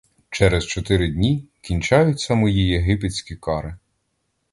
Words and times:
Через 0.31 0.65
чотири 0.65 1.11
дні 1.11 1.45
кінчаються 1.61 2.35
мої 2.35 2.67
єгипетські 2.67 3.35
кари. 3.35 3.75